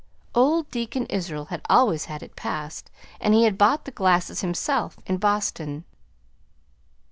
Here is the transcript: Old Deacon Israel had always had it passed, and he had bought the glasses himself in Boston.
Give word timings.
Old 0.33 0.67
Deacon 0.71 1.05
Israel 1.11 1.45
had 1.51 1.61
always 1.69 2.05
had 2.05 2.23
it 2.23 2.35
passed, 2.35 2.89
and 3.19 3.35
he 3.35 3.43
had 3.43 3.55
bought 3.55 3.85
the 3.85 3.91
glasses 3.91 4.41
himself 4.41 4.97
in 5.05 5.17
Boston. 5.17 5.85